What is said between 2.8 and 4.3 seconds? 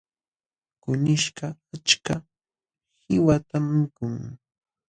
qiwatam mikun.